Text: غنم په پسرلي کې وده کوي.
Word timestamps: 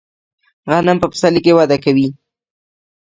غنم 0.71 0.97
په 1.01 1.07
پسرلي 1.11 1.41
کې 1.45 1.55
وده 1.57 1.77
کوي. 1.83 2.07